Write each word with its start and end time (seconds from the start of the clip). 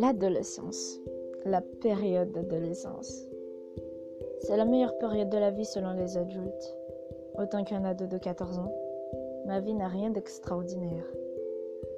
L'adolescence, 0.00 1.00
la 1.44 1.60
période 1.60 2.30
d'adolescence. 2.30 3.26
C'est 4.38 4.56
la 4.56 4.64
meilleure 4.64 4.96
période 4.98 5.28
de 5.28 5.38
la 5.38 5.50
vie 5.50 5.64
selon 5.64 5.92
les 5.94 6.16
adultes. 6.16 6.76
Autant 7.36 7.64
qu'un 7.64 7.84
ado 7.84 8.06
de 8.06 8.16
14 8.16 8.60
ans, 8.60 8.72
ma 9.44 9.58
vie 9.58 9.74
n'a 9.74 9.88
rien 9.88 10.10
d'extraordinaire. 10.10 11.04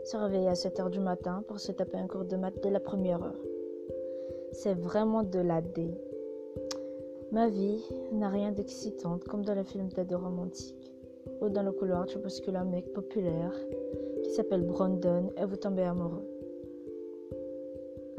Se 0.05 0.17
réveiller 0.17 0.49
à 0.49 0.55
7 0.55 0.81
heures 0.81 0.89
du 0.89 0.99
matin 0.99 1.45
pour 1.47 1.61
se 1.61 1.73
taper 1.73 1.99
un 1.99 2.07
cours 2.07 2.25
de 2.25 2.37
maths 2.37 2.63
dès 2.63 2.71
la 2.71 2.81
première 2.81 3.23
heure. 3.23 3.45
C'est 4.53 4.79
vraiment 4.79 5.23
de 5.23 5.41
la 5.41 5.61
D. 5.61 5.91
Ma 7.33 7.51
vie 7.51 7.85
n'a 8.13 8.31
rien 8.31 8.53
d'excitant 8.53 9.19
comme 9.29 9.45
dans 9.45 9.55
les 9.55 9.65
films 9.65 9.89
d'aide 9.89 10.15
romantique. 10.15 10.91
Ou 11.43 11.51
dans 11.51 11.63
le 11.63 11.73
couloir, 11.73 12.07
tu 12.07 12.17
bouscules 12.17 12.57
un 12.57 12.65
mec 12.65 12.95
populaire 12.95 13.53
qui 14.23 14.31
s'appelle 14.31 14.63
Brandon 14.63 15.31
et 15.37 15.45
vous 15.45 15.57
tombez 15.57 15.83
amoureux. 15.83 16.40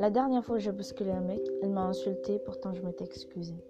La 0.02 0.10
dernière 0.10 0.44
fois 0.44 0.56
que 0.56 0.64
j'ai 0.64 0.72
bousculé 0.72 1.12
un 1.12 1.22
mec, 1.22 1.48
elle 1.62 1.70
m'a 1.70 1.84
insulté, 1.84 2.40
pourtant 2.40 2.74
je 2.74 2.82
m'étais 2.82 3.04
excusée. 3.04 3.64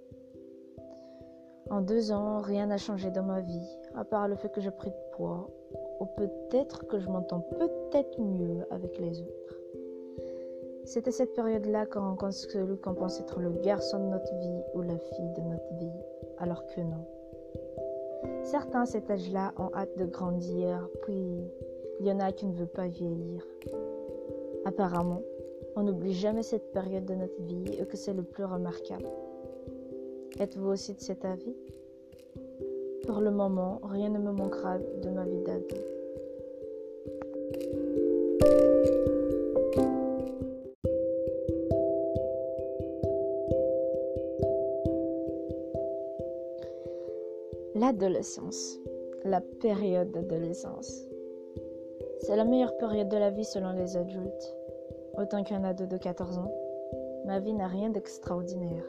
En 1.69 1.81
deux 1.81 2.13
ans, 2.13 2.37
rien 2.37 2.67
n'a 2.67 2.77
changé 2.77 3.11
dans 3.11 3.23
ma 3.23 3.41
vie, 3.41 3.77
à 3.95 4.05
part 4.05 4.29
le 4.29 4.37
fait 4.37 4.49
que 4.49 4.61
j'ai 4.61 4.71
pris 4.71 4.91
de 4.91 4.95
poids, 5.11 5.49
ou 5.99 6.05
peut-être 6.05 6.87
que 6.87 6.99
je 6.99 7.09
m'entends 7.09 7.41
peut-être 7.41 8.17
mieux 8.21 8.65
avec 8.71 8.97
les 8.97 9.21
autres. 9.21 9.59
C'était 10.85 11.11
cette 11.11 11.33
période-là 11.33 11.85
qu'on 11.85 11.99
rencontre 11.99 12.31
celui 12.31 12.77
qu'on 12.77 12.93
pense 12.93 13.19
être 13.19 13.41
le 13.41 13.49
garçon 13.49 13.99
de 13.99 14.11
notre 14.11 14.33
vie 14.33 14.61
ou 14.73 14.83
la 14.83 14.97
fille 14.97 15.33
de 15.35 15.41
notre 15.41 15.73
vie, 15.79 15.99
alors 16.37 16.65
que 16.67 16.79
non. 16.79 17.05
Certains 18.43 18.83
à 18.83 18.85
cet 18.85 19.11
âge-là 19.11 19.51
ont 19.57 19.71
hâte 19.75 19.97
de 19.97 20.05
grandir, 20.05 20.87
puis 21.01 21.43
il 21.99 22.05
y 22.05 22.11
en 22.13 22.21
a 22.21 22.31
qui 22.31 22.45
ne 22.45 22.53
veulent 22.53 22.67
pas 22.67 22.87
vieillir. 22.87 23.45
Apparemment, 24.63 25.23
on 25.75 25.83
n'oublie 25.83 26.13
jamais 26.13 26.43
cette 26.43 26.71
période 26.73 27.05
de 27.05 27.15
notre 27.15 27.41
vie 27.41 27.65
et 27.79 27.85
que 27.85 27.97
c'est 27.97 28.13
le 28.13 28.23
plus 28.23 28.45
remarquable. 28.45 29.07
Êtes-vous 30.39 30.69
aussi 30.69 30.93
de 30.93 30.99
cet 30.99 31.25
avis? 31.25 31.55
Pour 33.05 33.19
le 33.19 33.31
moment, 33.31 33.79
rien 33.83 34.09
ne 34.09 34.19
me 34.19 34.31
manquera 34.31 34.77
de 34.77 35.09
ma 35.09 35.25
vie 35.25 35.41
d'ado. 35.41 35.75
L'adolescence, 47.75 48.79
la 49.25 49.41
période 49.41 50.11
d'adolescence. 50.11 51.07
C'est 52.19 52.35
la 52.35 52.45
meilleure 52.45 52.77
période 52.77 53.09
de 53.09 53.17
la 53.17 53.31
vie 53.31 53.45
selon 53.45 53.71
les 53.71 53.97
adultes. 53.97 54.55
Autant 55.17 55.43
qu'un 55.43 55.63
ado 55.63 55.85
de 55.85 55.97
14 55.97 56.37
ans, 56.37 56.53
ma 57.25 57.39
vie 57.39 57.53
n'a 57.53 57.67
rien 57.67 57.89
d'extraordinaire. 57.89 58.85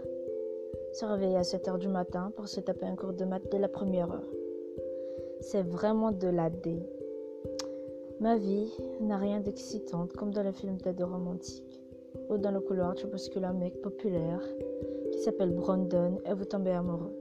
Se 0.93 1.05
réveiller 1.05 1.37
à 1.37 1.45
7 1.45 1.69
heures 1.69 1.79
du 1.79 1.89
matin 1.89 2.33
pour 2.37 2.49
se 2.49 2.61
taper 2.61 2.87
un 2.87 2.97
cours 2.97 3.13
de 3.13 3.25
maths 3.25 3.51
dès 3.51 3.59
la 3.59 3.69
première 3.69 4.13
heure. 4.13 4.31
C'est 5.41 5.63
vraiment 5.63 6.13
de 6.13 6.29
la 6.29 6.51
D. 6.51 6.81
Ma 8.21 8.37
vie 8.37 8.73
n'a 9.01 9.19
rien 9.19 9.41
d'excitant 9.41 10.07
comme 10.17 10.33
dans 10.33 10.45
les 10.45 10.53
films 10.53 10.77
d'aide 10.77 11.03
romantique. 11.03 11.83
Ou 12.29 12.39
dans 12.39 12.53
le 12.53 12.61
couloir, 12.61 12.95
tu 12.95 13.07
bouscules 13.07 13.45
un 13.45 13.53
mec 13.53 13.81
populaire 13.83 14.43
qui 15.11 15.19
s'appelle 15.19 15.51
Brandon 15.51 16.19
et 16.25 16.35
vous 16.35 16.45
tombez 16.45 16.71
amoureux. 16.71 17.17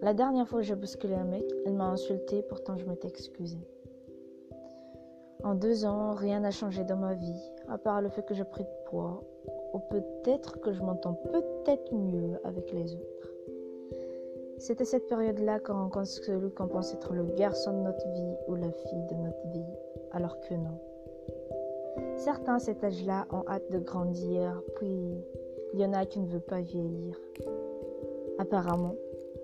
La 0.00 0.14
dernière 0.14 0.46
fois 0.46 0.60
que 0.60 0.66
j'ai 0.66 0.76
bousculé 0.76 1.14
un 1.14 1.24
mec, 1.24 1.44
elle 1.66 1.74
m'a 1.74 1.88
insulté, 1.88 2.42
pourtant 2.42 2.76
je 2.76 2.84
m'étais 2.84 3.08
excusée. 3.08 3.58
En 5.44 5.54
deux 5.54 5.84
ans, 5.84 6.14
rien 6.14 6.40
n'a 6.40 6.50
changé 6.50 6.84
dans 6.84 6.96
ma 6.96 7.14
vie, 7.14 7.52
à 7.68 7.78
part 7.78 8.02
le 8.02 8.08
fait 8.08 8.22
que 8.22 8.34
j'ai 8.34 8.44
pris 8.44 8.64
de 8.64 8.68
poids, 8.86 9.22
ou 9.72 9.78
peut-être 9.78 10.60
que 10.60 10.72
je 10.72 10.82
m'entends 10.82 11.14
peut-être 11.14 11.94
mieux 11.94 12.40
avec 12.44 12.72
les 12.72 12.94
autres. 12.94 13.32
C'était 14.58 14.84
cette 14.84 15.06
période-là 15.06 15.60
qu'on 15.60 15.74
rencontre 15.74 16.08
celui 16.08 16.50
qu'on 16.50 16.66
pense 16.66 16.92
être 16.92 17.14
le 17.14 17.24
garçon 17.36 17.72
de 17.72 17.84
notre 17.84 18.08
vie 18.08 18.34
ou 18.48 18.56
la 18.56 18.70
fille 18.70 19.06
de 19.10 19.14
notre 19.14 19.46
vie, 19.52 19.74
alors 20.10 20.40
que 20.40 20.54
non. 20.54 20.78
Certains 22.16 22.56
à 22.56 22.58
cet 22.58 22.82
âge-là 22.82 23.26
ont 23.30 23.44
hâte 23.48 23.70
de 23.70 23.78
grandir, 23.78 24.60
puis 24.74 25.24
il 25.72 25.80
y 25.80 25.84
en 25.84 25.92
a 25.92 26.04
qui 26.04 26.18
ne 26.18 26.26
veulent 26.26 26.40
pas 26.40 26.60
vieillir. 26.60 27.16
Apparemment, 28.38 28.94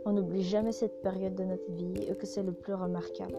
on 0.04 0.12
n'oublie 0.12 0.42
jamais 0.42 0.72
cette 0.72 1.00
période 1.02 1.34
de 1.34 1.44
notre 1.44 1.70
vie 1.70 1.94
et 2.08 2.16
que 2.16 2.26
c'est 2.26 2.42
le 2.42 2.52
plus 2.52 2.74
remarquable. 2.74 3.38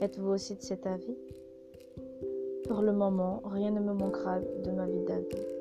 Êtes-vous 0.00 0.30
aussi 0.30 0.54
de 0.54 0.62
cet 0.62 0.86
avis? 0.86 1.16
Pour 2.68 2.82
le 2.82 2.92
moment, 2.92 3.40
rien 3.46 3.70
ne 3.70 3.80
me 3.80 3.94
manquera 3.94 4.40
de 4.40 4.70
ma 4.70 4.86
vie 4.86 5.04
d'ado. 5.04 5.55